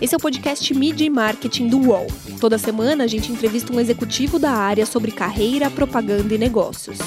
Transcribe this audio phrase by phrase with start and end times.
[0.00, 2.06] Esse é o podcast Media e Marketing do UOL.
[2.40, 6.98] Toda semana a gente entrevista um executivo da área sobre carreira, propaganda e negócios.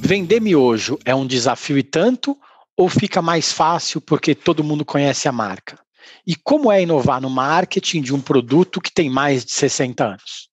[0.00, 2.36] Vender miojo é um desafio e tanto
[2.76, 5.78] ou fica mais fácil porque todo mundo conhece a marca?
[6.26, 10.43] E como é inovar no marketing de um produto que tem mais de 60 anos?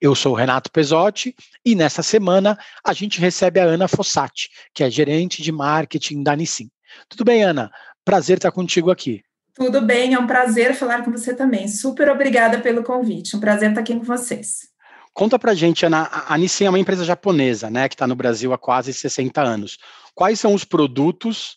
[0.00, 4.82] Eu sou o Renato Pesotti e nessa semana a gente recebe a Ana Fossati, que
[4.82, 6.70] é gerente de marketing da Nissin.
[7.06, 7.70] Tudo bem, Ana?
[8.02, 9.22] Prazer estar contigo aqui.
[9.54, 11.68] Tudo bem, é um prazer falar com você também.
[11.68, 13.36] Super obrigada pelo convite.
[13.36, 14.70] Um prazer estar aqui com vocês.
[15.12, 18.54] Conta pra gente, Ana, a Nissin é uma empresa japonesa, né, que está no Brasil
[18.54, 19.76] há quase 60 anos.
[20.14, 21.56] Quais são os produtos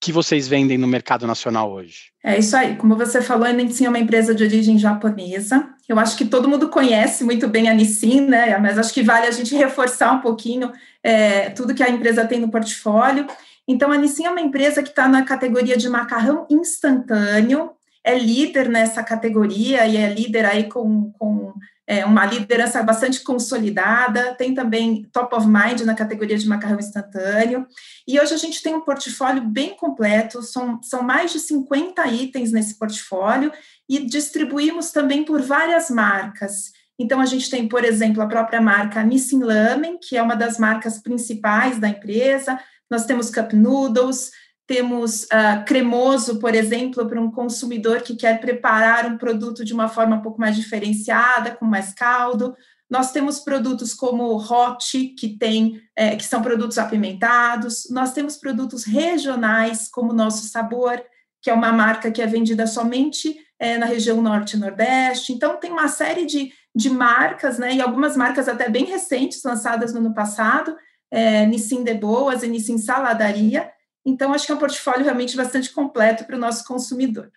[0.00, 2.12] que vocês vendem no mercado nacional hoje?
[2.22, 2.76] É isso aí.
[2.76, 5.68] Como você falou, a Nissin é uma empresa de origem japonesa.
[5.88, 8.56] Eu acho que todo mundo conhece muito bem a Nissin, né?
[8.58, 10.70] Mas acho que vale a gente reforçar um pouquinho
[11.02, 13.26] é, tudo que a empresa tem no portfólio.
[13.66, 17.70] Então, a Nissin é uma empresa que está na categoria de macarrão instantâneo,
[18.04, 21.54] é líder nessa categoria e é líder aí com, com
[21.86, 27.66] é, uma liderança bastante consolidada, tem também top of mind na categoria de macarrão instantâneo,
[28.06, 32.52] e hoje a gente tem um portfólio bem completo, são, são mais de 50 itens
[32.52, 33.52] nesse portfólio,
[33.88, 36.72] e distribuímos também por várias marcas.
[36.98, 40.58] Então, a gente tem, por exemplo, a própria marca Nissin Lamen, que é uma das
[40.58, 42.58] marcas principais da empresa,
[42.90, 44.30] nós temos Cup Noodles,
[44.66, 49.88] temos uh, cremoso, por exemplo, para um consumidor que quer preparar um produto de uma
[49.88, 52.54] forma um pouco mais diferenciada, com mais caldo.
[52.88, 57.88] Nós temos produtos como Hot, que tem, é, que são produtos apimentados.
[57.90, 61.02] Nós temos produtos regionais, como Nosso Sabor,
[61.42, 65.32] que é uma marca que é vendida somente é, na região norte e nordeste.
[65.32, 69.92] Então, tem uma série de, de marcas, né, e algumas marcas até bem recentes, lançadas
[69.92, 70.74] no ano passado,
[71.10, 73.70] é, Nissin de Boas e Nissin Saladaria,
[74.04, 77.30] então, acho que é um portfólio realmente bastante completo para o nosso consumidor.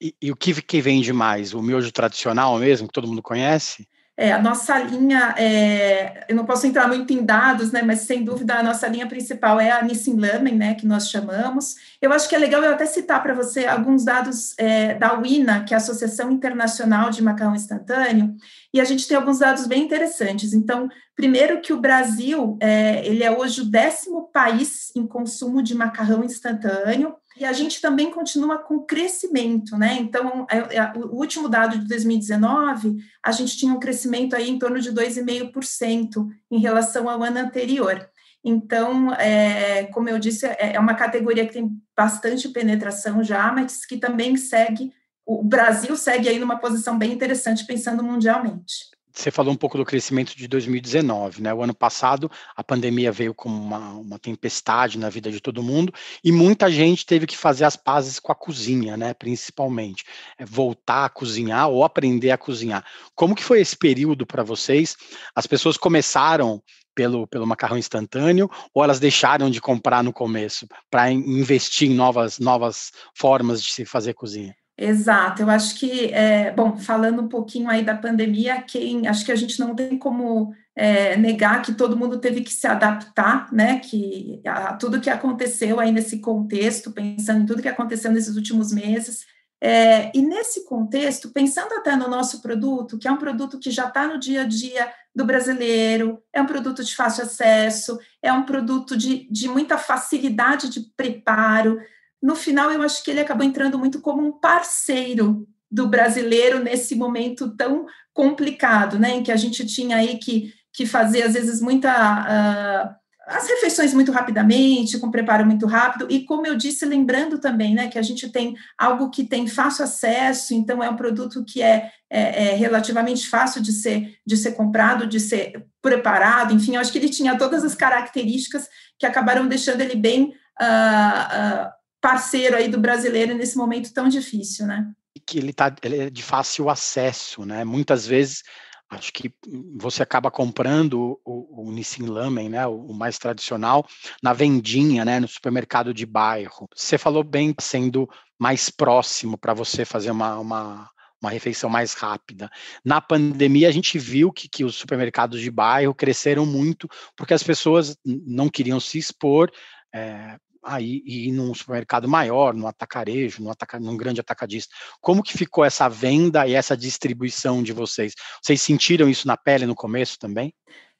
[0.00, 1.54] E, e, o que, que vende mais?
[1.54, 3.86] O miojo tradicional mesmo, que todo mundo conhece?
[4.16, 8.22] É, a nossa linha, é, eu não posso entrar muito em dados, né, mas sem
[8.22, 11.76] dúvida a nossa linha principal é a Nissin Lamen, né, que nós chamamos.
[12.02, 15.64] Eu acho que é legal eu até citar para você alguns dados é, da WINA,
[15.64, 18.36] que é a Associação Internacional de Macarrão Instantâneo,
[18.72, 20.52] e a gente tem alguns dados bem interessantes.
[20.52, 25.74] Então, primeiro que o Brasil, é, ele é hoje o décimo país em consumo de
[25.74, 29.96] macarrão instantâneo, e a gente também continua com crescimento, né?
[29.98, 34.58] Então, é, é, o último dado de 2019, a gente tinha um crescimento aí em
[34.58, 38.08] torno de 2,5% em relação ao ano anterior.
[38.44, 43.86] Então, é, como eu disse, é, é uma categoria que tem bastante penetração já, mas
[43.86, 44.92] que também segue,
[45.26, 48.90] o Brasil segue aí numa posição bem interessante pensando mundialmente.
[49.12, 51.52] Você falou um pouco do crescimento de 2019, né?
[51.52, 55.92] O ano passado a pandemia veio como uma, uma tempestade na vida de todo mundo
[56.22, 59.12] e muita gente teve que fazer as pazes com a cozinha, né?
[59.12, 60.04] Principalmente
[60.38, 62.84] é voltar a cozinhar ou aprender a cozinhar.
[63.14, 64.96] Como que foi esse período para vocês?
[65.34, 66.62] As pessoas começaram
[66.94, 72.38] pelo, pelo macarrão instantâneo ou elas deixaram de comprar no começo para investir em novas
[72.38, 74.54] novas formas de se fazer cozinha?
[74.82, 79.30] Exato, eu acho que, é, bom, falando um pouquinho aí da pandemia, quem acho que
[79.30, 83.78] a gente não tem como é, negar que todo mundo teve que se adaptar, né,
[83.80, 88.72] que a, tudo que aconteceu aí nesse contexto, pensando em tudo que aconteceu nesses últimos
[88.72, 89.26] meses,
[89.60, 93.86] é, e nesse contexto, pensando até no nosso produto, que é um produto que já
[93.86, 98.44] está no dia a dia do brasileiro, é um produto de fácil acesso, é um
[98.44, 101.78] produto de, de muita facilidade de preparo,
[102.22, 106.94] no final eu acho que ele acabou entrando muito como um parceiro do brasileiro nesse
[106.94, 111.60] momento tão complicado, né, em que a gente tinha aí que, que fazer às vezes
[111.60, 117.38] muita uh, as refeições muito rapidamente, com preparo muito rápido, e como eu disse, lembrando
[117.38, 121.44] também, né, que a gente tem algo que tem fácil acesso, então é um produto
[121.44, 126.74] que é, é, é relativamente fácil de ser, de ser comprado, de ser preparado, enfim,
[126.74, 132.56] eu acho que ele tinha todas as características que acabaram deixando ele bem uh, parceiro
[132.56, 134.90] aí do brasileiro nesse momento tão difícil, né?
[135.26, 137.64] Que ele, tá, ele é de fácil acesso, né?
[137.64, 138.42] Muitas vezes
[138.90, 139.32] acho que
[139.76, 143.86] você acaba comprando o, o Nissin Lamen, né, o, mais tradicional,
[144.20, 146.68] na vendinha, né, no supermercado de bairro.
[146.74, 148.08] Você falou bem sendo
[148.38, 150.90] mais próximo para você fazer uma, uma,
[151.22, 152.50] uma, refeição mais rápida.
[152.84, 157.44] Na pandemia, a gente viu que, que os supermercados de bairro cresceram muito porque as
[157.44, 159.52] pessoas não queriam se expor,
[159.94, 164.74] é, aí ir num supermercado maior, no atacarejo, no ataca, num grande atacadista.
[165.00, 168.14] Como que ficou essa venda e essa distribuição de vocês?
[168.42, 170.52] Vocês sentiram isso na pele no começo também?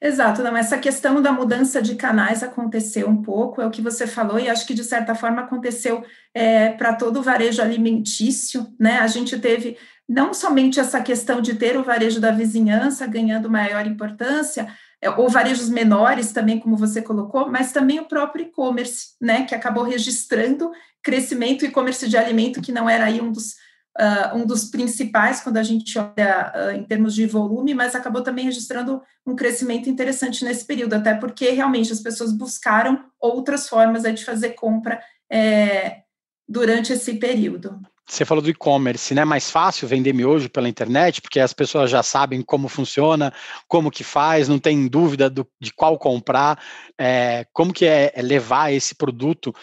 [0.03, 4.07] Exato, não, essa questão da mudança de canais aconteceu um pouco, é o que você
[4.07, 6.03] falou, e acho que de certa forma aconteceu
[6.33, 8.97] é, para todo o varejo alimentício, né?
[8.97, 9.77] A gente teve
[10.11, 14.67] não somente essa questão de ter o varejo da vizinhança ganhando maior importância,
[15.01, 19.55] é, ou varejos menores também, como você colocou, mas também o próprio e-commerce, né, que
[19.55, 20.69] acabou registrando
[21.01, 23.53] crescimento e-commerce de alimento, que não era aí um dos,
[23.97, 28.21] uh, um dos principais quando a gente olha uh, em termos de volume, mas acabou
[28.21, 34.03] também registrando um crescimento interessante nesse período, até porque realmente as pessoas buscaram outras formas
[34.03, 36.01] de fazer compra é,
[36.47, 37.79] durante esse período.
[38.11, 39.23] Você falou do e-commerce, né?
[39.23, 43.33] Mais fácil vender miojo pela internet, porque as pessoas já sabem como funciona,
[43.69, 46.61] como que faz, não tem dúvida do, de qual comprar.
[46.97, 49.55] É, como que é, é levar esse produto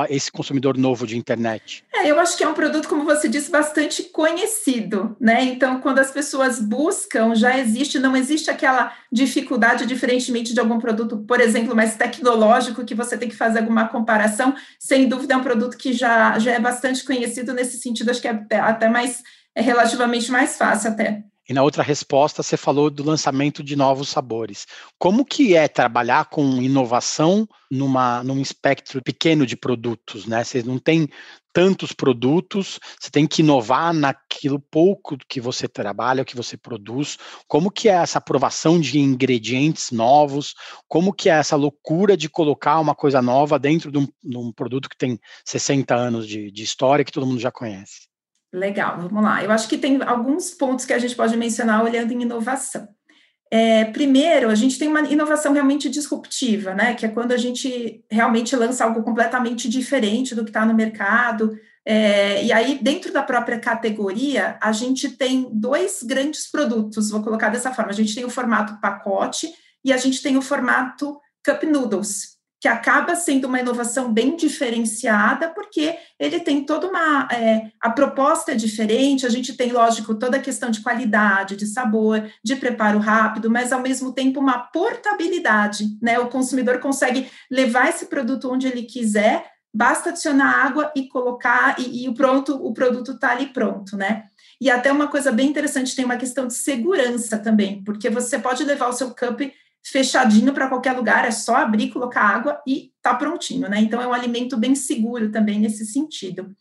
[0.00, 1.84] a esse consumidor novo de internet?
[1.94, 5.44] É, eu acho que é um produto, como você disse, bastante conhecido, né?
[5.44, 11.18] Então, quando as pessoas buscam, já existe, não existe aquela dificuldade, diferentemente de algum produto,
[11.18, 14.54] por exemplo, mais tecnológico, que você tem que fazer alguma comparação.
[14.78, 18.28] Sem dúvida, é um produto que já, já é bastante conhecido nesse sentido, acho que
[18.28, 19.22] é até, mais,
[19.54, 21.24] é relativamente mais fácil até.
[21.52, 24.66] E na outra resposta você falou do lançamento de novos sabores.
[24.98, 30.42] Como que é trabalhar com inovação numa, num espectro pequeno de produtos, né?
[30.42, 31.10] Você não tem
[31.52, 37.18] tantos produtos, você tem que inovar naquilo pouco que você trabalha, que você produz.
[37.46, 40.54] Como que é essa aprovação de ingredientes novos?
[40.88, 44.50] Como que é essa loucura de colocar uma coisa nova dentro de um, de um
[44.50, 48.10] produto que tem 60 anos de, de história que todo mundo já conhece?
[48.52, 49.42] Legal, vamos lá.
[49.42, 52.86] Eu acho que tem alguns pontos que a gente pode mencionar olhando em inovação.
[53.50, 56.94] É, primeiro, a gente tem uma inovação realmente disruptiva, né?
[56.94, 61.58] Que é quando a gente realmente lança algo completamente diferente do que está no mercado.
[61.84, 67.48] É, e aí, dentro da própria categoria, a gente tem dois grandes produtos, vou colocar
[67.48, 67.90] dessa forma.
[67.90, 69.52] A gente tem o formato pacote
[69.84, 72.31] e a gente tem o formato cup noodles
[72.62, 77.26] que acaba sendo uma inovação bem diferenciada, porque ele tem toda uma.
[77.32, 81.66] É, a proposta é diferente, a gente tem, lógico, toda a questão de qualidade, de
[81.66, 86.20] sabor, de preparo rápido, mas ao mesmo tempo uma portabilidade, né?
[86.20, 89.44] O consumidor consegue levar esse produto onde ele quiser,
[89.74, 94.26] basta adicionar água e colocar, e, e pronto, o produto está ali pronto, né?
[94.60, 98.62] E até uma coisa bem interessante, tem uma questão de segurança também, porque você pode
[98.62, 99.40] levar o seu cup
[99.84, 103.80] fechadinho para qualquer lugar, é só abrir, colocar água e tá prontinho, né?
[103.80, 106.54] Então é um alimento bem seguro também nesse sentido.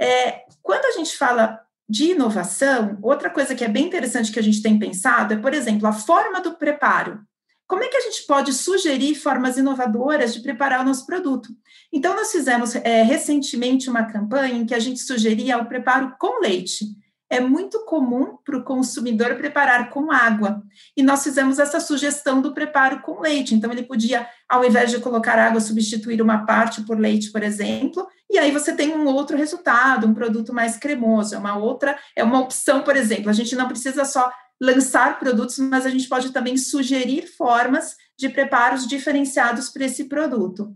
[0.00, 4.42] É, quando a gente fala de inovação, outra coisa que é bem interessante que a
[4.42, 7.20] gente tem pensado é, por exemplo, a forma do preparo.
[7.68, 11.48] Como é que a gente pode sugerir formas inovadoras de preparar o nosso produto?
[11.92, 16.40] Então, nós fizemos é, recentemente uma campanha em que a gente sugeria o preparo com
[16.40, 16.86] leite
[17.28, 20.62] é muito comum para o consumidor preparar com água.
[20.96, 23.54] E nós fizemos essa sugestão do preparo com leite.
[23.54, 28.06] Então, ele podia, ao invés de colocar água, substituir uma parte por leite, por exemplo,
[28.30, 31.34] e aí você tem um outro resultado, um produto mais cremoso.
[31.34, 33.30] É uma outra, é uma opção, por exemplo.
[33.30, 34.30] A gente não precisa só
[34.60, 40.74] lançar produtos, mas a gente pode também sugerir formas de preparos diferenciados para esse produto.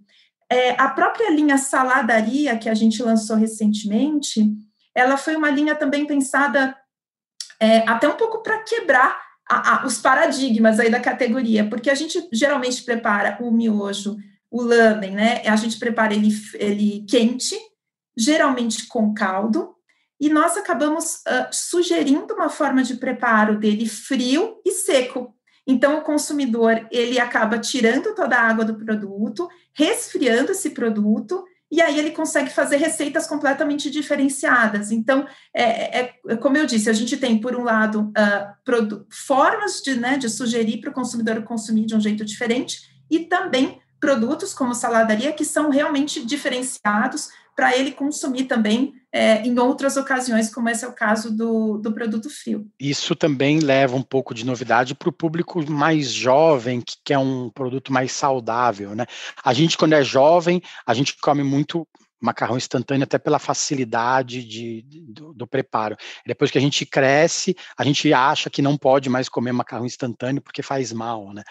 [0.50, 4.50] É, a própria linha saladaria que a gente lançou recentemente
[5.00, 6.76] ela foi uma linha também pensada
[7.58, 11.94] é, até um pouco para quebrar a, a, os paradigmas aí da categoria, porque a
[11.94, 14.16] gente geralmente prepara o miojo,
[14.50, 15.42] o lamen, né?
[15.46, 17.56] A gente prepara ele, ele quente,
[18.16, 19.74] geralmente com caldo,
[20.20, 25.34] e nós acabamos uh, sugerindo uma forma de preparo dele frio e seco.
[25.66, 31.80] Então, o consumidor ele acaba tirando toda a água do produto, resfriando esse produto e
[31.80, 34.90] aí ele consegue fazer receitas completamente diferenciadas.
[34.90, 39.80] Então, é, é, é como eu disse, a gente tem, por um lado, uh, formas
[39.80, 44.54] de, né, de sugerir para o consumidor consumir de um jeito diferente, e também produtos
[44.54, 50.68] como saladaria que são realmente diferenciados para ele consumir também é, em outras ocasiões, como
[50.68, 52.66] esse é o caso do, do produto frio.
[52.80, 57.50] Isso também leva um pouco de novidade para o público mais jovem, que quer um
[57.50, 59.04] produto mais saudável, né?
[59.44, 61.86] A gente, quando é jovem, a gente come muito
[62.20, 65.96] macarrão instantâneo até pela facilidade de, do, do, preparo.
[66.26, 70.42] Depois que a gente cresce, a gente acha que não pode mais comer macarrão instantâneo
[70.42, 71.42] porque faz mal, né?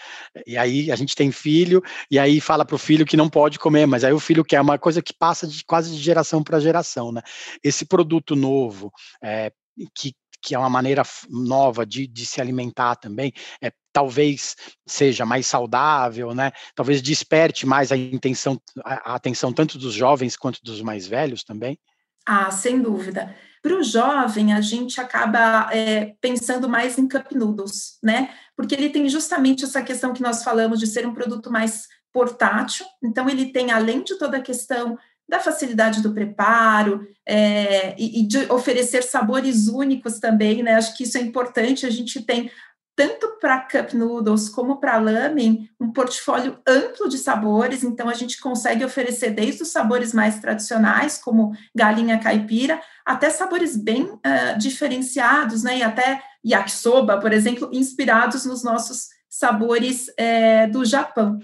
[0.46, 3.58] E aí a gente tem filho e aí fala para o filho que não pode
[3.58, 6.60] comer, mas aí o filho quer uma coisa que passa de quase de geração para
[6.60, 7.22] geração, né?
[7.62, 9.52] Esse produto novo é,
[9.94, 13.32] que que é uma maneira nova de, de se alimentar também,
[13.62, 14.56] é, talvez
[14.86, 16.52] seja mais saudável, né?
[16.74, 21.44] Talvez desperte mais a intenção, a, a atenção tanto dos jovens quanto dos mais velhos
[21.44, 21.78] também.
[22.26, 23.34] Ah, sem dúvida.
[23.62, 28.32] Para o jovem, a gente acaba é, pensando mais em cup noodles, né?
[28.56, 32.86] Porque ele tem justamente essa questão que nós falamos de ser um produto mais portátil.
[33.02, 34.98] Então, ele tem, além de toda a questão
[35.30, 40.74] da facilidade do preparo é, e, e, de oferecer sabores únicos também, né?
[40.74, 41.86] Acho que isso é importante.
[41.86, 42.50] A gente tem
[42.96, 47.84] tanto para cup noodles como para lamen um portfólio amplo de sabores.
[47.84, 53.76] Então a gente consegue oferecer desde os sabores mais tradicionais, como galinha caipira, até sabores
[53.76, 55.78] bem uh, diferenciados, né?
[55.78, 61.38] E até yakisoba, por exemplo, inspirados nos nossos sabores é, do Japão.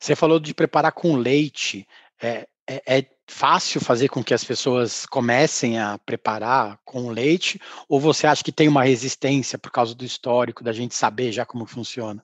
[0.00, 1.86] Você falou de preparar com leite.
[2.20, 7.60] É, é, é, fácil fazer com que as pessoas comecem a preparar com leite?
[7.88, 11.44] Ou você acha que tem uma resistência por causa do histórico, da gente saber já
[11.44, 12.22] como funciona?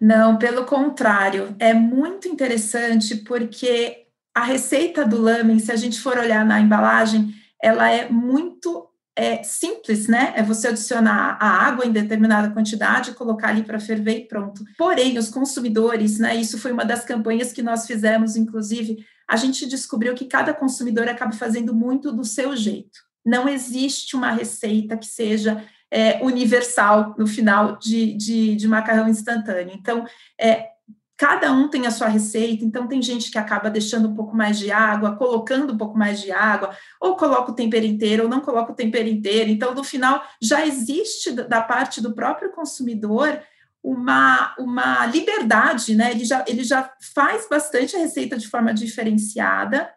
[0.00, 6.18] Não, pelo contrário, é muito interessante porque a receita do lamen, se a gente for
[6.18, 7.32] olhar na embalagem,
[7.62, 10.32] ela é muito é, simples, né?
[10.36, 14.64] É você adicionar a água em determinada quantidade, colocar ali para ferver e pronto.
[14.76, 16.34] Porém, os consumidores, né?
[16.34, 21.08] Isso foi uma das campanhas que nós fizemos, inclusive, a gente descobriu que cada consumidor
[21.08, 22.98] acaba fazendo muito do seu jeito.
[23.24, 29.72] Não existe uma receita que seja é, universal no final de, de, de, macarrão instantâneo.
[29.74, 30.04] Então,
[30.38, 30.68] é,
[31.16, 34.58] cada um tem a sua receita, então tem gente que acaba deixando um pouco mais
[34.58, 38.40] de água, colocando um pouco mais de água, ou coloca o tempero inteiro, ou não
[38.40, 39.50] coloca o tempero inteiro.
[39.50, 43.40] Então, no final, já existe da parte do próprio consumidor
[43.84, 46.12] uma, uma liberdade, né?
[46.12, 49.92] Ele já, ele já faz bastante a receita de forma diferenciada.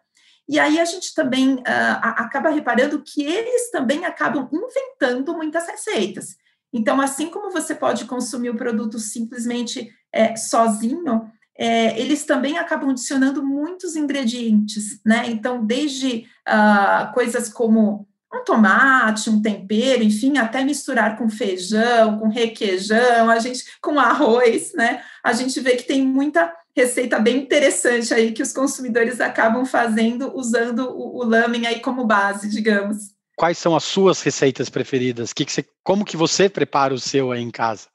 [0.46, 1.62] E aí a gente também uh,
[2.02, 6.36] acaba reparando que eles também acabam inventando muitas receitas.
[6.72, 12.90] Então, assim como você pode consumir o produto simplesmente é, sozinho, é, eles também acabam
[12.90, 15.24] adicionando muitos ingredientes, né?
[15.28, 22.28] Então, desde uh, coisas como um tomate, um tempero, enfim, até misturar com feijão, com
[22.28, 25.02] requeijão, a gente com arroz, né?
[25.24, 30.32] A gente vê que tem muita receita bem interessante aí que os consumidores acabam fazendo
[30.36, 33.16] usando o, o lamen aí como base, digamos.
[33.36, 35.32] Quais são as suas receitas preferidas?
[35.32, 37.88] Que que você, como que você prepara o seu aí em casa?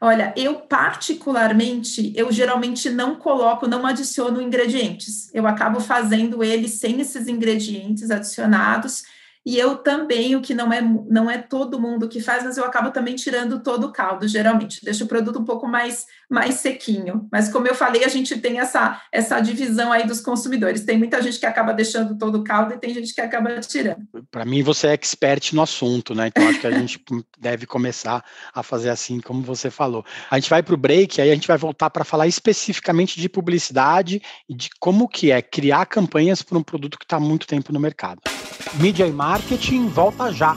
[0.00, 5.32] Olha, eu particularmente, eu geralmente não coloco, não adiciono ingredientes.
[5.34, 9.02] Eu acabo fazendo ele sem esses ingredientes adicionados
[9.48, 12.66] e eu também, o que não é, não é todo mundo que faz, mas eu
[12.66, 14.84] acabo também tirando todo o caldo, geralmente.
[14.84, 17.26] Deixo o produto um pouco mais, mais sequinho.
[17.32, 20.84] Mas como eu falei, a gente tem essa, essa divisão aí dos consumidores.
[20.84, 24.06] Tem muita gente que acaba deixando todo o caldo e tem gente que acaba tirando.
[24.30, 26.28] Para mim, você é expert no assunto, né?
[26.28, 27.00] Então acho que a gente
[27.38, 30.04] deve começar a fazer assim como você falou.
[30.30, 33.28] A gente vai para o break, aí a gente vai voltar para falar especificamente de
[33.28, 37.46] publicidade e de como que é criar campanhas para um produto que está há muito
[37.46, 38.20] tempo no mercado.
[38.74, 40.56] Mídia e marketing volta já.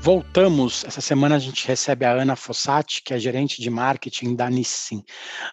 [0.00, 4.48] Voltamos, essa semana a gente recebe a Ana Fossati, que é gerente de marketing da
[4.48, 5.02] Nissin.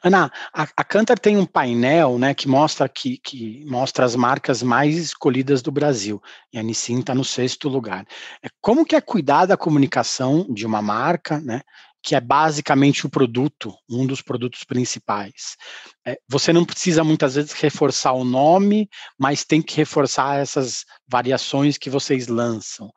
[0.03, 4.61] Ana, a, a Cantar tem um painel né, que, mostra que, que mostra as marcas
[4.61, 6.21] mais escolhidas do Brasil,
[6.53, 8.05] e a Nissin está no sexto lugar.
[8.43, 11.61] É, como que é cuidar da comunicação de uma marca, né,
[12.05, 15.57] que é basicamente o produto, um dos produtos principais.
[16.05, 18.87] É, você não precisa muitas vezes reforçar o nome,
[19.17, 22.91] mas tem que reforçar essas variações que vocês lançam.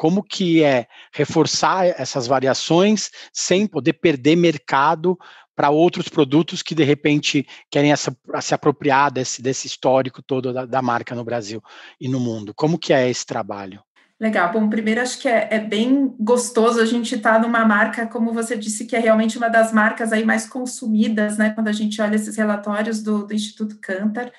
[0.00, 5.18] Como que é reforçar essas variações sem poder perder mercado
[5.54, 10.64] para outros produtos que de repente querem essa, se apropriar desse, desse histórico todo da,
[10.64, 11.62] da marca no Brasil
[12.00, 12.54] e no mundo?
[12.54, 13.82] Como que é esse trabalho?
[14.18, 14.50] Legal.
[14.50, 18.32] Bom, primeiro acho que é, é bem gostoso a gente estar tá numa marca, como
[18.32, 21.50] você disse, que é realmente uma das marcas aí mais consumidas, né?
[21.50, 24.32] Quando a gente olha esses relatórios do, do Instituto Cantar.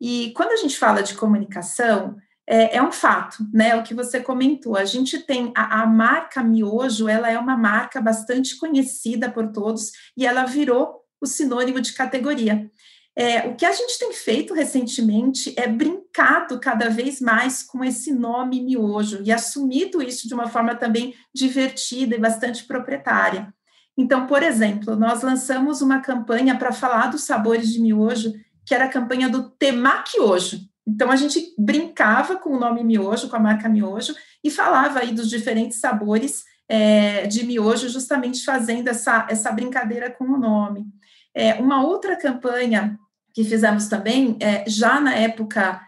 [0.00, 3.74] E quando a gente fala de comunicação, é, é, um fato, né?
[3.76, 4.76] O que você comentou.
[4.76, 9.92] A gente tem a, a, marca Miojo, ela é uma marca bastante conhecida por todos
[10.16, 12.70] e ela virou o sinônimo de categoria.
[13.16, 18.12] É, o que a gente tem feito recentemente é brincado cada vez mais com esse
[18.12, 23.54] nome miojo e assumido isso de uma forma também divertida e bastante proprietária.
[23.96, 28.32] Então, por exemplo, nós lançamos uma campanha para falar dos sabores de miojo,
[28.66, 30.68] que era a campanha do Temaki Hoje.
[30.86, 35.12] Então, a gente brincava com o nome miojo, com a marca miojo, e falava aí
[35.12, 40.86] dos diferentes sabores é, de miojo, justamente fazendo essa, essa brincadeira com o nome.
[41.34, 42.98] É, uma outra campanha
[43.32, 45.80] que fizemos também, é, já na época,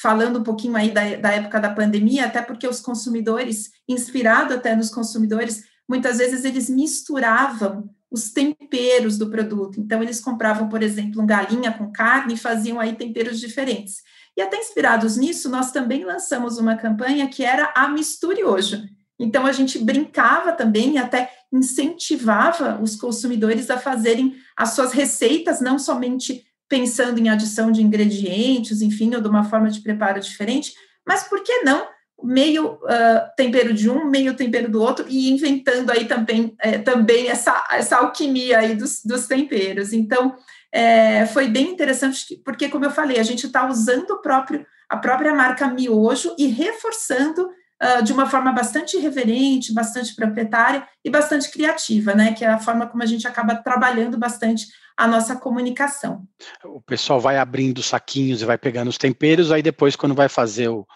[0.00, 4.76] falando um pouquinho aí da, da época da pandemia, até porque os consumidores, inspirado até
[4.76, 9.80] nos consumidores, muitas vezes eles misturavam os temperos do produto.
[9.80, 14.02] Então, eles compravam, por exemplo, um galinha com carne e faziam aí temperos diferentes.
[14.36, 18.84] E até inspirados nisso, nós também lançamos uma campanha que era a Misture Hoje.
[19.18, 25.60] Então, a gente brincava também e até incentivava os consumidores a fazerem as suas receitas,
[25.60, 30.74] não somente pensando em adição de ingredientes, enfim, ou de uma forma de preparo diferente,
[31.06, 31.86] mas por que não
[32.22, 37.28] meio uh, tempero de um, meio tempero do outro, e inventando aí também, é, também
[37.28, 39.92] essa, essa alquimia aí dos, dos temperos.
[39.92, 40.36] Então,
[40.72, 44.96] é, foi bem interessante, porque, como eu falei, a gente está usando o próprio, a
[44.96, 47.42] própria marca miojo e reforçando
[47.82, 52.32] uh, de uma forma bastante reverente, bastante proprietária e bastante criativa, né?
[52.32, 56.22] Que é a forma como a gente acaba trabalhando bastante a nossa comunicação.
[56.64, 60.68] O pessoal vai abrindo saquinhos e vai pegando os temperos, aí depois, quando vai fazer
[60.68, 60.86] o,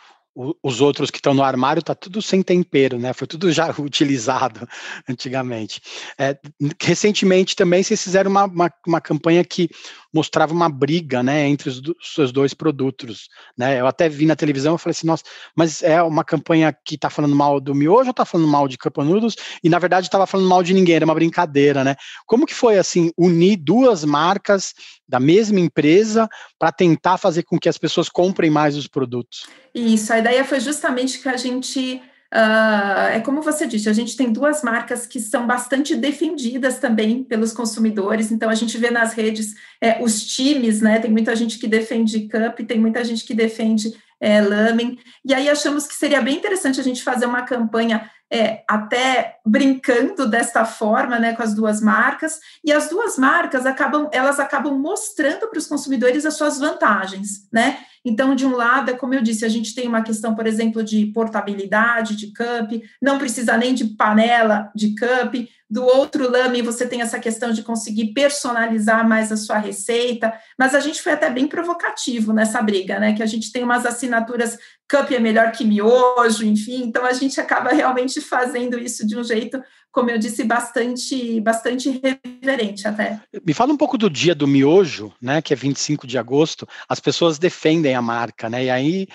[0.62, 3.14] os outros que estão no armário tá tudo sem tempero, né?
[3.14, 4.68] Foi tudo já utilizado
[5.08, 5.80] antigamente.
[6.18, 6.38] É,
[6.80, 9.70] recentemente também vocês fizeram uma, uma, uma, campanha que
[10.16, 13.78] mostrava uma briga, né, entre os, seus dois produtos, né?
[13.78, 15.22] Eu até vi na televisão e falei assim, nossa,
[15.54, 18.78] mas é uma campanha que está falando mal do miojo ou está falando mal de
[18.78, 19.36] Cup Noodles?
[19.62, 21.96] E na verdade estava falando mal de ninguém, era uma brincadeira, né?
[22.24, 24.72] Como que foi assim unir duas marcas
[25.06, 29.46] da mesma empresa para tentar fazer com que as pessoas comprem mais os produtos?
[29.74, 32.00] Isso, a ideia foi justamente que a gente
[32.34, 37.22] Uh, é como você disse, a gente tem duas marcas que são bastante defendidas também
[37.22, 40.98] pelos consumidores, então a gente vê nas redes é, os times, né?
[40.98, 45.48] Tem muita gente que defende Cup, tem muita gente que defende é, Lamen, e aí
[45.48, 51.18] achamos que seria bem interessante a gente fazer uma campanha é, até brincando desta forma,
[51.18, 55.66] né, com as duas marcas, e as duas marcas acabam, elas acabam mostrando para os
[55.66, 57.78] consumidores as suas vantagens, né?
[58.04, 60.82] Então, de um lado, é como eu disse, a gente tem uma questão, por exemplo,
[60.82, 65.34] de portabilidade de cup, não precisa nem de panela de cup.
[65.68, 70.32] Do outro lame, você tem essa questão de conseguir personalizar mais a sua receita.
[70.58, 73.14] Mas a gente foi até bem provocativo nessa briga, né?
[73.14, 74.56] Que a gente tem umas assinaturas
[74.88, 76.84] cup é melhor que miojo, enfim.
[76.84, 79.60] Então, a gente acaba realmente fazendo isso de um jeito
[79.96, 83.18] como eu disse, bastante, bastante reverente até.
[83.42, 86.68] Me fala um pouco do dia do miojo, né, que é 25 de agosto.
[86.86, 89.06] As pessoas defendem a marca, né, e aí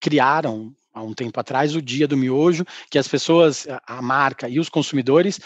[0.00, 4.58] criaram há um tempo atrás o dia do miojo, que as pessoas, a marca e
[4.58, 5.40] os consumidores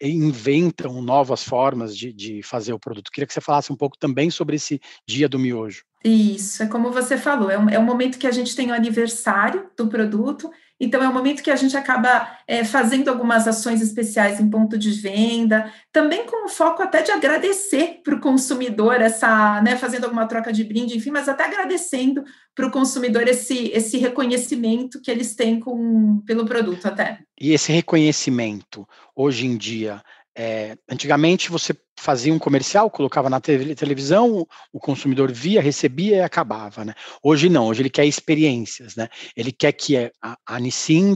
[0.00, 3.10] inventam novas formas de, de fazer o produto.
[3.10, 5.84] Queria que você falasse um pouco também sobre esse dia do miojo.
[6.04, 8.74] Isso, é como você falou, é um, é um momento que a gente tem o
[8.74, 13.80] aniversário do produto então, é um momento que a gente acaba é, fazendo algumas ações
[13.80, 19.00] especiais em ponto de venda, também com o foco até de agradecer para o consumidor
[19.00, 22.22] essa, né, fazendo alguma troca de brinde, enfim, mas até agradecendo
[22.54, 27.20] para o consumidor esse, esse reconhecimento que eles têm com, pelo produto até.
[27.40, 30.02] E esse reconhecimento, hoje em dia,
[30.36, 36.84] é, antigamente você fazia um comercial, colocava na televisão, o consumidor via, recebia e acabava,
[36.84, 36.94] né?
[37.22, 39.08] Hoje não, hoje ele quer experiências, né?
[39.34, 40.58] Ele quer que a, a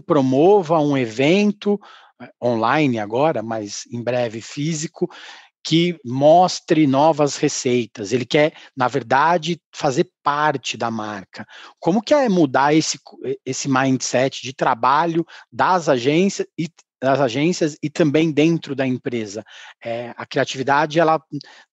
[0.07, 1.79] promova um evento
[2.21, 5.11] é, online agora, mas em breve físico,
[5.63, 8.13] que mostre novas receitas.
[8.13, 11.47] Ele quer, na verdade, fazer parte da marca.
[11.79, 12.99] Como que é mudar esse,
[13.45, 16.69] esse mindset de trabalho das agências e
[17.01, 19.45] das agências e também dentro da empresa.
[19.83, 21.23] É, a criatividade ela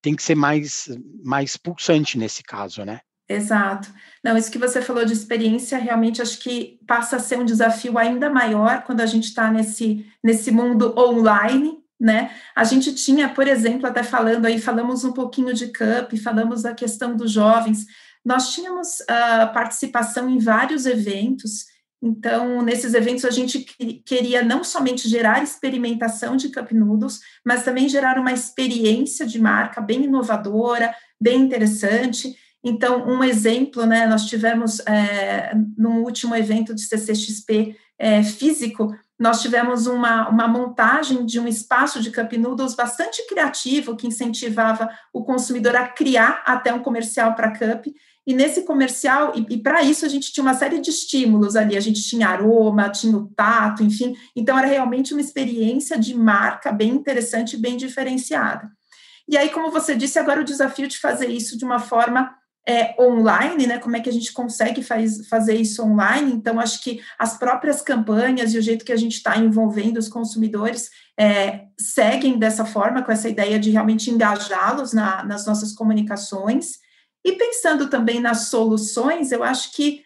[0.01, 0.89] tem que ser mais,
[1.23, 3.01] mais pulsante nesse caso, né?
[3.29, 3.93] Exato.
[4.23, 7.97] Não, isso que você falou de experiência, realmente acho que passa a ser um desafio
[7.97, 12.31] ainda maior quando a gente está nesse, nesse mundo online, né?
[12.55, 16.73] A gente tinha, por exemplo, até falando aí, falamos um pouquinho de CUP, falamos da
[16.73, 17.85] questão dos jovens,
[18.23, 21.65] nós tínhamos uh, participação em vários eventos,
[22.01, 23.59] então, nesses eventos, a gente
[24.05, 29.81] queria não somente gerar experimentação de Cup Noodles, mas também gerar uma experiência de marca
[29.81, 32.35] bem inovadora, bem interessante.
[32.63, 39.41] Então, um exemplo, né, nós tivemos é, no último evento de CCXP é, físico, nós
[39.41, 45.23] tivemos uma, uma montagem de um espaço de Cup Noodles bastante criativo, que incentivava o
[45.23, 47.87] consumidor a criar até um comercial para Cup.
[48.27, 51.77] E nesse comercial, e, e para isso a gente tinha uma série de estímulos ali,
[51.77, 54.17] a gente tinha aroma, tinha o tato, enfim.
[54.35, 58.69] Então era realmente uma experiência de marca bem interessante bem diferenciada.
[59.29, 62.33] E aí, como você disse, agora o desafio de fazer isso de uma forma
[62.67, 63.77] é, online, né?
[63.77, 66.33] Como é que a gente consegue faz, fazer isso online?
[66.33, 70.09] Então, acho que as próprias campanhas e o jeito que a gente está envolvendo os
[70.09, 76.85] consumidores é, seguem dessa forma, com essa ideia de realmente engajá-los na, nas nossas comunicações.
[77.27, 80.01] E pensando também nas soluções, eu acho que,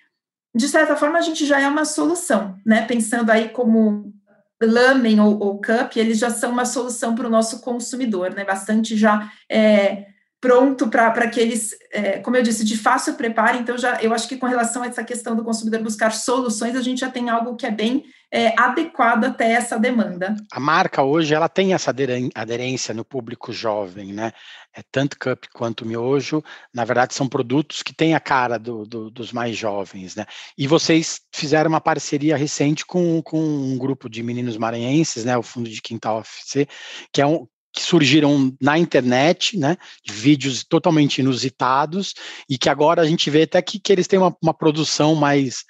[0.56, 2.84] de certa forma, a gente já é uma solução, né?
[2.88, 4.12] Pensando aí como
[4.60, 8.44] Lamen ou, ou Cup, eles já são uma solução para o nosso consumidor, né?
[8.44, 9.32] Bastante já.
[9.48, 10.08] É,
[10.42, 13.60] pronto para que eles, é, como eu disse, de fácil preparo.
[13.60, 16.82] Então, já, eu acho que com relação a essa questão do consumidor buscar soluções, a
[16.82, 20.36] gente já tem algo que é bem é, adequado até essa demanda.
[20.52, 21.94] A marca hoje ela tem essa
[22.34, 24.32] aderência no público jovem, né?
[24.74, 26.42] É tanto cup quanto miojo,
[26.74, 30.26] na verdade, são produtos que têm a cara do, do, dos mais jovens, né?
[30.58, 35.38] E vocês fizeram uma parceria recente com, com um grupo de meninos maranhenses, né?
[35.38, 36.68] O Fundo de Quintal FC,
[37.12, 42.14] que é um, que surgiram na internet, né, vídeos totalmente inusitados,
[42.50, 45.64] e que agora a gente vê até que, que eles têm uma, uma produção mais,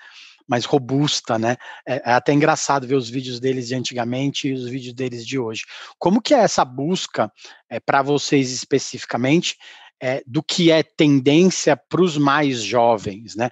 [0.48, 1.58] mais robusta, né?
[1.88, 5.40] É, é, até engraçado ver os vídeos deles de antigamente e os vídeos deles de
[5.40, 5.64] hoje.
[5.98, 7.32] Como que é essa busca
[7.70, 9.58] é, para vocês especificamente
[10.02, 13.50] é, do que é tendência para os mais jovens, né?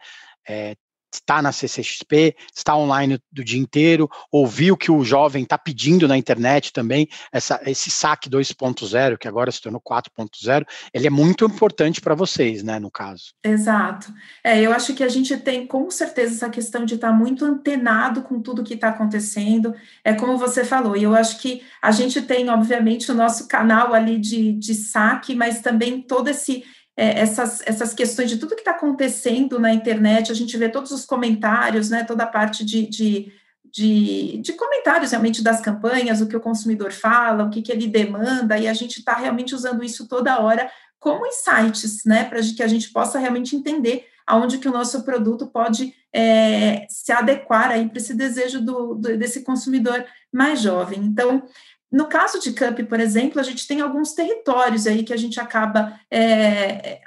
[0.47, 0.75] É,
[1.11, 6.17] está na CCXP, está online do dia inteiro, ouviu que o jovem está pedindo na
[6.17, 12.01] internet também, essa, esse saque 2.0, que agora se tornou 4.0, ele é muito importante
[12.01, 13.33] para vocês, né, no caso.
[13.43, 14.13] Exato.
[14.43, 17.45] É, eu acho que a gente tem com certeza essa questão de estar tá muito
[17.45, 21.91] antenado com tudo que está acontecendo, é como você falou, e eu acho que a
[21.91, 26.63] gente tem, obviamente, o nosso canal ali de, de saque, mas também todo esse
[26.99, 30.91] é, essas, essas questões de tudo que está acontecendo na internet, a gente vê todos
[30.91, 33.31] os comentários, né, toda a parte de, de,
[33.71, 37.87] de, de comentários realmente das campanhas, o que o consumidor fala, o que, que ele
[37.87, 42.61] demanda, e a gente está realmente usando isso toda hora como insights, né, para que
[42.61, 47.87] a gente possa realmente entender aonde que o nosso produto pode é, se adequar aí
[47.87, 50.99] para esse desejo do, do, desse consumidor mais jovem.
[50.99, 51.43] Então,
[51.91, 55.39] no caso de Cup, por exemplo, a gente tem alguns territórios aí que a gente
[55.39, 56.99] acaba é,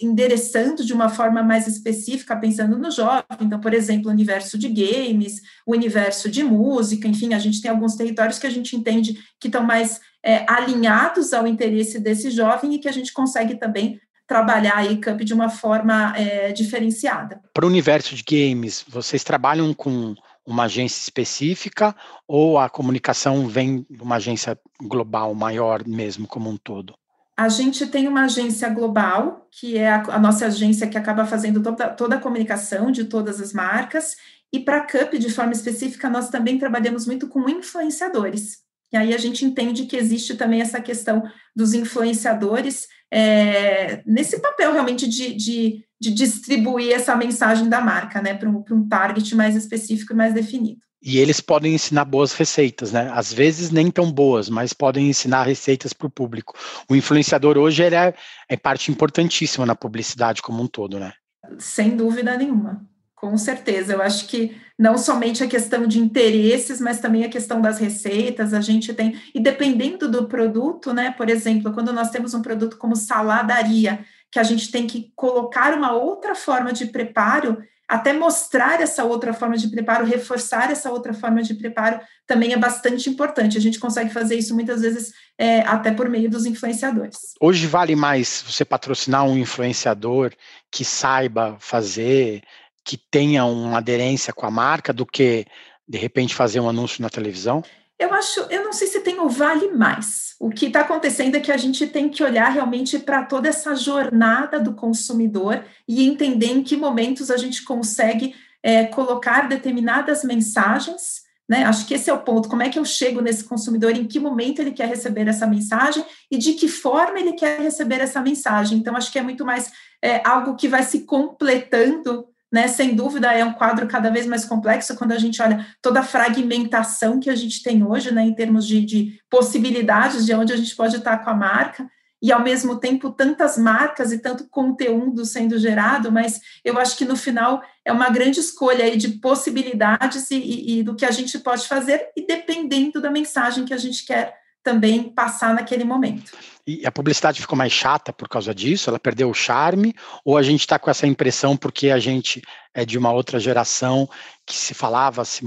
[0.00, 3.24] endereçando de uma forma mais específica, pensando no jovem.
[3.40, 7.70] Então, por exemplo, o universo de games, o universo de música, enfim, a gente tem
[7.70, 12.74] alguns territórios que a gente entende que estão mais é, alinhados ao interesse desse jovem
[12.74, 17.40] e que a gente consegue também trabalhar aí Cup de uma forma é, diferenciada.
[17.54, 20.14] Para o universo de games, vocês trabalham com
[20.48, 21.94] uma agência específica
[22.26, 26.94] ou a comunicação vem de uma agência global maior mesmo como um todo?
[27.36, 31.62] A gente tem uma agência global, que é a, a nossa agência que acaba fazendo
[31.62, 34.16] toda, toda a comunicação de todas as marcas,
[34.50, 38.66] e para a Cup, de forma específica, nós também trabalhamos muito com influenciadores.
[38.92, 41.22] E aí a gente entende que existe também essa questão
[41.54, 48.34] dos influenciadores é, nesse papel realmente de, de de distribuir essa mensagem da marca, né,
[48.34, 50.80] para um, um target mais específico e mais definido.
[51.02, 53.08] E eles podem ensinar boas receitas, né?
[53.14, 56.54] Às vezes nem tão boas, mas podem ensinar receitas para o público.
[56.90, 58.12] O influenciador hoje ele é,
[58.48, 61.12] é parte importantíssima na publicidade como um todo, né?
[61.56, 62.84] Sem dúvida nenhuma.
[63.20, 67.60] Com certeza, eu acho que não somente a questão de interesses, mas também a questão
[67.60, 72.32] das receitas, a gente tem, e dependendo do produto, né, por exemplo, quando nós temos
[72.32, 77.58] um produto como saladaria, que a gente tem que colocar uma outra forma de preparo,
[77.88, 82.56] até mostrar essa outra forma de preparo, reforçar essa outra forma de preparo, também é
[82.56, 83.56] bastante importante.
[83.56, 87.32] A gente consegue fazer isso muitas vezes é, até por meio dos influenciadores.
[87.40, 90.32] Hoje vale mais você patrocinar um influenciador
[90.70, 92.42] que saiba fazer,
[92.88, 95.44] que tenha uma aderência com a marca, do que
[95.86, 97.62] de repente fazer um anúncio na televisão?
[97.98, 100.34] Eu acho, eu não sei se tem o vale mais.
[100.40, 103.74] O que está acontecendo é que a gente tem que olhar realmente para toda essa
[103.74, 111.24] jornada do consumidor e entender em que momentos a gente consegue é, colocar determinadas mensagens.
[111.46, 111.64] Né?
[111.64, 112.48] Acho que esse é o ponto.
[112.48, 113.90] Como é que eu chego nesse consumidor?
[113.90, 118.00] Em que momento ele quer receber essa mensagem e de que forma ele quer receber
[118.00, 118.78] essa mensagem?
[118.78, 119.70] Então, acho que é muito mais
[120.02, 122.66] é, algo que vai se completando né?
[122.66, 126.04] Sem dúvida é um quadro cada vez mais complexo quando a gente olha toda a
[126.04, 130.56] fragmentação que a gente tem hoje, né, em termos de, de possibilidades de onde a
[130.56, 131.88] gente pode estar com a marca.
[132.20, 137.04] e ao mesmo tempo tantas marcas e tanto conteúdo sendo gerado, mas eu acho que
[137.04, 141.12] no final é uma grande escolha aí de possibilidades e, e, e do que a
[141.12, 146.32] gente pode fazer, e dependendo da mensagem que a gente quer também passar naquele momento.
[146.66, 148.90] E a publicidade ficou mais chata por causa disso?
[148.90, 149.94] Ela perdeu o charme?
[150.22, 152.42] Ou a gente está com essa impressão porque a gente
[152.74, 154.06] é de uma outra geração
[154.44, 155.42] que se falava, se,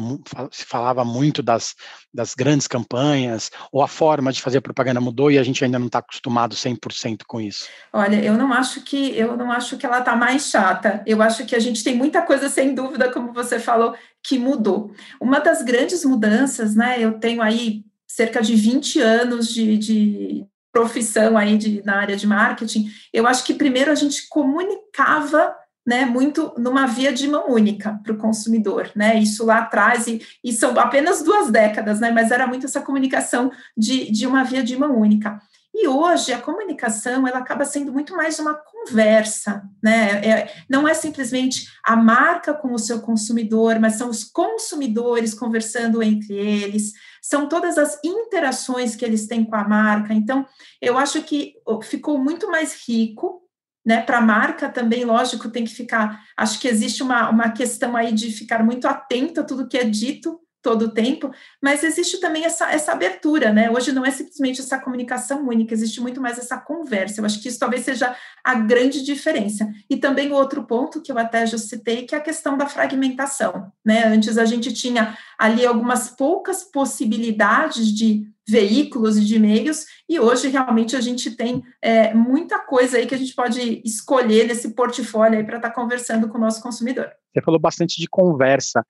[0.52, 1.76] se falava muito das,
[2.12, 5.86] das grandes campanhas, ou a forma de fazer propaganda mudou e a gente ainda não
[5.86, 7.68] está acostumado 100% com isso?
[7.94, 11.04] Olha, eu não acho que eu não acho que ela está mais chata.
[11.06, 14.92] Eu acho que a gente tem muita coisa sem dúvida, como você falou, que mudou.
[15.20, 17.00] Uma das grandes mudanças, né?
[17.00, 17.84] Eu tenho aí
[18.16, 23.44] cerca de 20 anos de, de profissão aí de, na área de marketing, eu acho
[23.44, 28.92] que primeiro a gente comunicava né, muito numa via de mão única para o consumidor,
[28.96, 29.18] né?
[29.18, 32.12] Isso lá atrás, e, e, são apenas duas décadas, né?
[32.12, 35.42] Mas era muito essa comunicação de, de uma via de mão única.
[35.74, 40.24] E hoje a comunicação ela acaba sendo muito mais uma conversa, né?
[40.24, 46.04] É, não é simplesmente a marca com o seu consumidor, mas são os consumidores conversando
[46.04, 50.14] entre eles, são todas as interações que eles têm com a marca.
[50.14, 50.46] Então,
[50.82, 51.54] eu acho que
[51.84, 53.44] ficou muito mais rico,
[53.86, 54.02] né?
[54.02, 56.24] Para a marca também, lógico, tem que ficar.
[56.36, 59.84] Acho que existe uma, uma questão aí de ficar muito atento a tudo que é
[59.84, 63.70] dito todo o tempo, mas existe também essa, essa abertura, né?
[63.72, 67.20] Hoje não é simplesmente essa comunicação única, existe muito mais essa conversa.
[67.20, 69.68] Eu acho que isso talvez seja a grande diferença.
[69.90, 73.72] E também outro ponto que eu até já citei, que é a questão da fragmentação,
[73.84, 74.06] né?
[74.06, 80.50] Antes a gente tinha ali algumas poucas possibilidades de veículos e de meios, e hoje
[80.50, 85.40] realmente a gente tem é, muita coisa aí que a gente pode escolher nesse portfólio
[85.40, 87.10] aí para estar tá conversando com o nosso consumidor.
[87.34, 88.86] Você falou bastante de conversa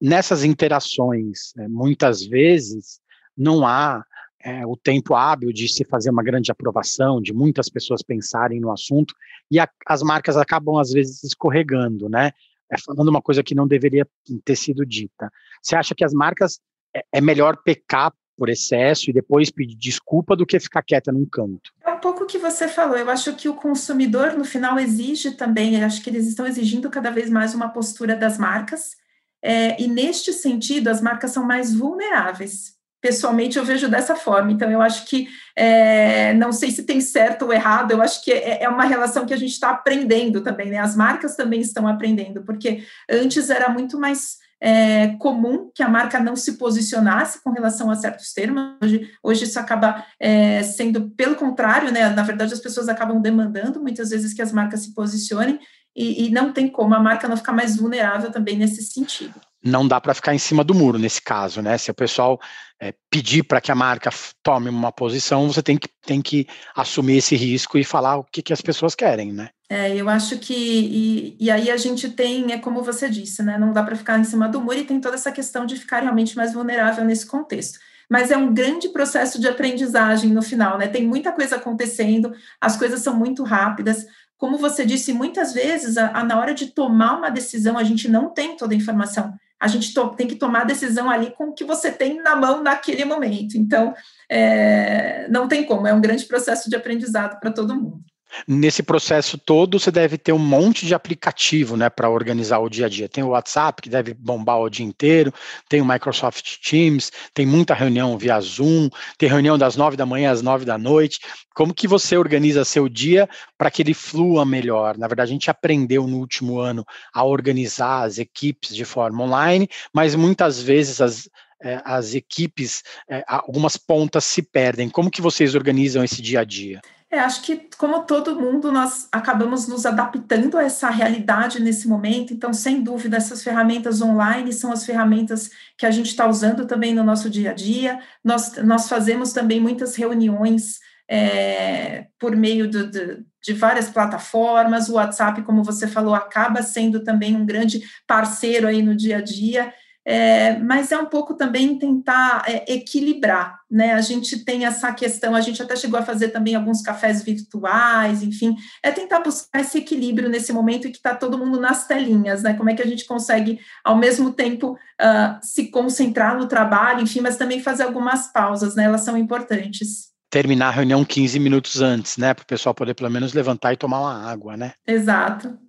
[0.00, 3.00] nessas interações, né, muitas vezes
[3.36, 4.04] não há
[4.46, 8.70] é, o tempo hábil de se fazer uma grande aprovação, de muitas pessoas pensarem no
[8.70, 9.14] assunto,
[9.50, 12.30] e a, as marcas acabam, às vezes, escorregando, né?
[12.70, 14.06] É, falando uma coisa que não deveria
[14.44, 15.30] ter sido dita.
[15.62, 16.60] Você acha que as marcas
[16.94, 21.26] é, é melhor pecar por excesso e depois pedir desculpa do que ficar quieta num
[21.26, 21.72] canto?
[21.84, 22.96] É um pouco o que você falou.
[22.96, 27.10] Eu acho que o consumidor, no final, exige também, acho que eles estão exigindo cada
[27.10, 28.96] vez mais uma postura das marcas
[29.42, 32.74] é, e neste sentido, as marcas são mais vulneráveis.
[33.00, 34.50] Pessoalmente, eu vejo dessa forma.
[34.50, 38.32] Então, eu acho que, é, não sei se tem certo ou errado, eu acho que
[38.32, 40.78] é, é uma relação que a gente está aprendendo também, né?
[40.78, 46.18] As marcas também estão aprendendo, porque antes era muito mais é, comum que a marca
[46.18, 48.76] não se posicionasse com relação a certos termos.
[48.82, 52.08] Hoje, hoje isso acaba é, sendo pelo contrário, né?
[52.08, 55.60] Na verdade, as pessoas acabam demandando muitas vezes que as marcas se posicionem
[55.96, 59.86] e, e não tem como a marca não ficar mais vulnerável também nesse sentido não
[59.86, 61.76] dá para ficar em cima do muro nesse caso, né?
[61.76, 62.40] Se o pessoal
[62.80, 64.10] é, pedir para que a marca
[64.42, 68.42] tome uma posição, você tem que, tem que assumir esse risco e falar o que,
[68.42, 69.50] que as pessoas querem, né?
[69.68, 73.58] É, eu acho que e, e aí a gente tem, é como você disse, né?
[73.58, 76.00] Não dá para ficar em cima do muro e tem toda essa questão de ficar
[76.00, 77.78] realmente mais vulnerável nesse contexto.
[78.08, 80.86] Mas é um grande processo de aprendizagem no final, né?
[80.86, 84.06] Tem muita coisa acontecendo, as coisas são muito rápidas
[84.38, 88.08] como você disse, muitas vezes, a, a, na hora de tomar uma decisão, a gente
[88.08, 89.34] não tem toda a informação.
[89.58, 92.36] A gente to, tem que tomar a decisão ali com o que você tem na
[92.36, 93.56] mão naquele momento.
[93.56, 93.94] Então,
[94.30, 98.04] é, não tem como, é um grande processo de aprendizado para todo mundo.
[98.46, 102.86] Nesse processo todo, você deve ter um monte de aplicativo né, para organizar o dia
[102.86, 103.08] a dia.
[103.08, 105.32] Tem o WhatsApp, que deve bombar o dia inteiro,
[105.68, 110.30] tem o Microsoft Teams, tem muita reunião via Zoom, tem reunião das nove da manhã
[110.30, 111.20] às nove da noite.
[111.54, 114.98] Como que você organiza seu dia para que ele flua melhor?
[114.98, 116.84] Na verdade, a gente aprendeu no último ano
[117.14, 121.28] a organizar as equipes de forma online, mas muitas vezes as,
[121.62, 124.90] é, as equipes, é, algumas pontas se perdem.
[124.90, 126.80] Como que vocês organizam esse dia a dia?
[127.08, 132.34] É, acho que, como todo mundo, nós acabamos nos adaptando a essa realidade nesse momento.
[132.34, 136.92] Então, sem dúvida, essas ferramentas online são as ferramentas que a gente está usando também
[136.92, 138.00] no nosso dia a dia.
[138.24, 144.88] Nós, nós fazemos também muitas reuniões é, por meio do, do, de várias plataformas.
[144.88, 149.22] O WhatsApp, como você falou, acaba sendo também um grande parceiro aí no dia a
[149.22, 149.72] dia
[150.08, 153.92] é, mas é um pouco também tentar é, equilibrar, né?
[153.92, 158.22] A gente tem essa questão, a gente até chegou a fazer também alguns cafés virtuais,
[158.22, 162.44] enfim, é tentar buscar esse equilíbrio nesse momento em que está todo mundo nas telinhas,
[162.44, 162.54] né?
[162.54, 167.20] Como é que a gente consegue, ao mesmo tempo, uh, se concentrar no trabalho, enfim,
[167.20, 168.84] mas também fazer algumas pausas, né?
[168.84, 172.34] Elas são importantes terminar a reunião 15 minutos antes, né?
[172.34, 174.74] Para o pessoal poder pelo menos levantar e tomar uma água, né?
[174.86, 175.65] Exato.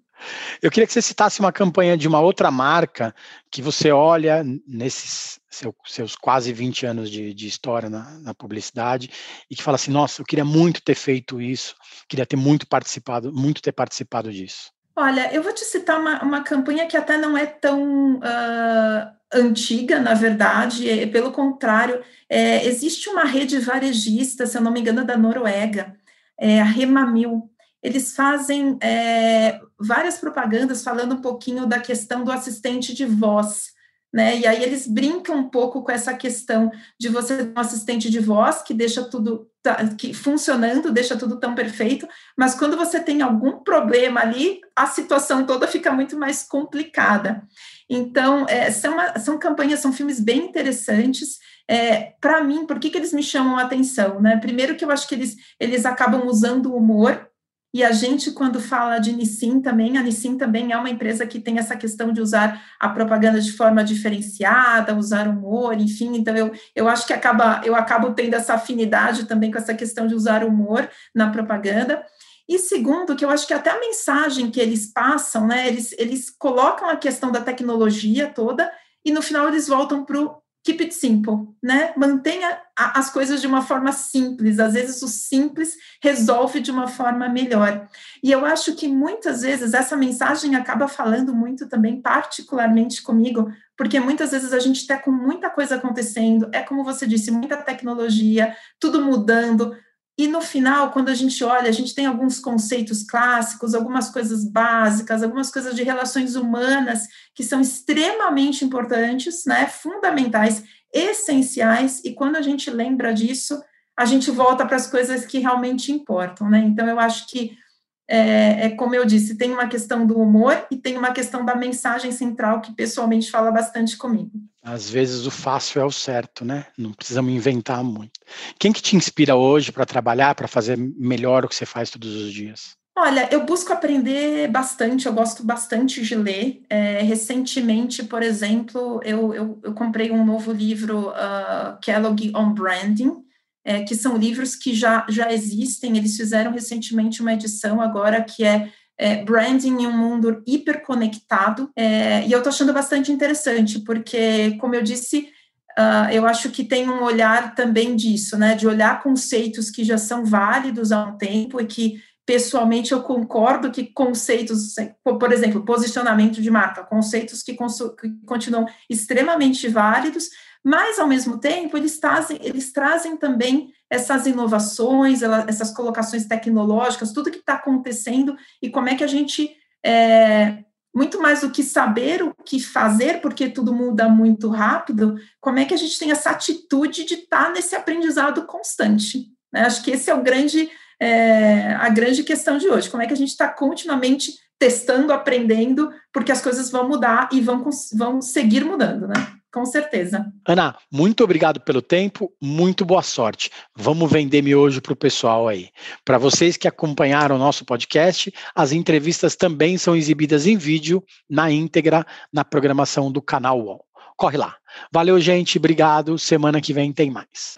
[0.62, 3.14] Eu queria que você citasse uma campanha de uma outra marca
[3.52, 9.10] que você olha nesses seu, seus quase 20 anos de, de história na, na, publicidade
[9.50, 11.76] e que fala assim, nossa, eu queria muito ter feito isso,
[12.08, 14.72] queria ter muito participado, muito ter participado disso.
[14.96, 20.00] Olha, eu vou te citar uma, uma campanha que até não é tão uh, antiga,
[20.00, 25.06] na verdade, é, pelo contrário, é, existe uma rede varejista, se eu não me engano,
[25.06, 25.96] da Noruega,
[26.40, 27.50] é, a Remamil,
[27.88, 33.72] eles fazem é, várias propagandas falando um pouquinho da questão do assistente de voz,
[34.14, 34.38] né?
[34.38, 36.70] E aí eles brincam um pouco com essa questão
[37.00, 39.50] de você ter um assistente de voz que deixa tudo
[39.98, 45.46] que funcionando, deixa tudo tão perfeito, mas quando você tem algum problema ali, a situação
[45.46, 47.44] toda fica muito mais complicada.
[47.90, 51.38] Então, é, são, uma, são campanhas, são filmes bem interessantes.
[51.70, 54.22] É, para mim, por que, que eles me chamam a atenção?
[54.22, 54.38] Né?
[54.38, 57.28] Primeiro que eu acho que eles, eles acabam usando o humor
[57.74, 61.40] e a gente, quando fala de Nissin também, a Nissin também é uma empresa que
[61.40, 66.52] tem essa questão de usar a propaganda de forma diferenciada, usar humor, enfim, então eu,
[66.76, 70.44] eu acho que acaba, eu acabo tendo essa afinidade também com essa questão de usar
[70.44, 72.04] humor na propaganda.
[72.48, 76.30] E segundo, que eu acho que até a mensagem que eles passam, né, eles, eles
[76.30, 78.72] colocam a questão da tecnologia toda
[79.04, 81.94] e no final eles voltam para o keep it simple, né?
[81.96, 84.60] Mantenha as coisas de uma forma simples.
[84.60, 87.88] Às vezes o simples resolve de uma forma melhor.
[88.22, 93.98] E eu acho que muitas vezes essa mensagem acaba falando muito também, particularmente comigo, porque
[93.98, 98.54] muitas vezes a gente está com muita coisa acontecendo, é como você disse, muita tecnologia,
[98.78, 99.74] tudo mudando,
[100.18, 104.44] e no final, quando a gente olha, a gente tem alguns conceitos clássicos, algumas coisas
[104.44, 112.36] básicas, algumas coisas de relações humanas que são extremamente importantes, né, fundamentais, essenciais, e quando
[112.36, 113.62] a gente lembra disso,
[113.96, 116.60] a gente volta para as coisas que realmente importam, né?
[116.60, 117.58] Então eu acho que
[118.08, 121.56] é, é, como eu disse, tem uma questão do humor e tem uma questão da
[121.56, 124.32] mensagem central que pessoalmente fala bastante comigo.
[124.64, 126.66] Às vezes o fácil é o certo, né?
[126.78, 128.20] Não precisamos inventar muito.
[128.58, 132.16] Quem que te inspira hoje para trabalhar, para fazer melhor o que você faz todos
[132.16, 132.78] os dias?
[133.00, 136.64] Olha, eu busco aprender bastante, eu gosto bastante de ler.
[136.68, 143.24] É, recentemente, por exemplo, eu, eu, eu, comprei um novo livro, uh, Kellogg on Branding,
[143.68, 148.46] é, que são livros que já, já existem, eles fizeram recentemente uma edição agora que
[148.46, 154.56] é, é Branding em um mundo hiperconectado, é, e eu estou achando bastante interessante, porque,
[154.62, 155.30] como eu disse,
[155.78, 159.98] uh, eu acho que tem um olhar também disso, né, de olhar conceitos que já
[159.98, 166.42] são válidos há um tempo e que pessoalmente eu concordo que conceitos, por exemplo, posicionamento
[166.42, 170.30] de marca, conceitos que, que continuam extremamente válidos,
[170.64, 177.32] mas ao mesmo tempo eles trazem, eles trazem também essas inovações, essas colocações tecnológicas, tudo
[177.32, 180.64] que está acontecendo e como é que a gente é,
[180.98, 185.66] muito mais do que saber o que fazer, porque tudo muda muito rápido, como é
[185.66, 189.28] que a gente tem essa atitude de estar tá nesse aprendizado constante.
[189.54, 189.62] Né?
[189.62, 192.90] Acho que esse é o grande, é, a grande questão de hoje.
[192.90, 197.42] Como é que a gente está continuamente testando, aprendendo, porque as coisas vão mudar e
[197.42, 199.38] vão, vão seguir mudando, né?
[199.58, 200.32] com certeza.
[200.48, 203.50] Ana, muito obrigado pelo tempo, muito boa sorte.
[203.76, 205.70] Vamos vender miojo para o pessoal aí.
[206.06, 211.50] Para vocês que acompanharam o nosso podcast, as entrevistas também são exibidas em vídeo, na
[211.50, 213.84] íntegra, na programação do canal UOL.
[214.16, 214.56] Corre lá.
[214.92, 215.58] Valeu, gente.
[215.58, 216.20] Obrigado.
[216.20, 217.58] Semana que vem tem mais.